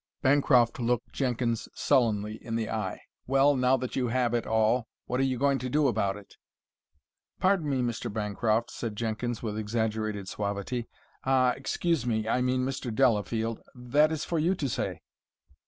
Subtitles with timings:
[0.23, 3.01] Bancroft looked Jenkins sullenly in the eye.
[3.27, 6.37] "Well, now that you have it all, what are you going to do about it?"
[7.39, 8.11] "Pardon me, Mr.
[8.11, 10.87] Bancroft," said Jenkins with exaggerated suavity,
[11.23, 12.91] "ah, excuse me, I mean Mr.
[12.91, 15.01] Delafield that is for you to say."